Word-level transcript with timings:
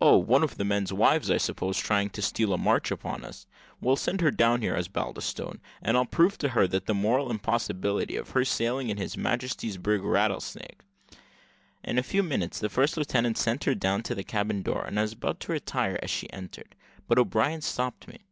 "Oh! 0.00 0.16
one 0.16 0.42
of 0.42 0.56
the 0.56 0.64
men's 0.64 0.94
wives, 0.94 1.30
I 1.30 1.36
suppose, 1.36 1.76
trying 1.76 2.08
to 2.12 2.22
steal 2.22 2.54
a 2.54 2.56
march 2.56 2.90
upon 2.90 3.22
us. 3.22 3.46
Well, 3.82 3.96
send 3.96 4.22
her 4.22 4.30
down 4.30 4.62
here, 4.62 4.74
Osbaldistone, 4.74 5.60
and 5.82 5.94
I'll 5.94 6.06
prove 6.06 6.38
to 6.38 6.48
her 6.48 6.66
the 6.66 6.94
moral 6.94 7.30
impossibility 7.30 8.16
of 8.16 8.30
her 8.30 8.46
sailing 8.46 8.88
in 8.88 8.96
His 8.96 9.18
Majesty's 9.18 9.76
brig 9.76 10.00
Rattlesnake." 10.02 10.80
In 11.84 11.98
a 11.98 12.02
few 12.02 12.22
minutes, 12.22 12.58
the 12.60 12.70
first 12.70 12.96
lieutenant 12.96 13.36
sent 13.36 13.64
her 13.64 13.74
down 13.74 14.02
to 14.04 14.14
the 14.14 14.24
cabin 14.24 14.62
door, 14.62 14.86
and 14.86 14.98
I 14.98 15.02
was 15.02 15.12
about 15.12 15.38
to 15.40 15.52
retire 15.52 15.98
as 16.02 16.08
she 16.08 16.32
entered; 16.32 16.74
but 17.06 17.18
O'Brien 17.18 17.60
stopped 17.60 18.08
me. 18.08 18.22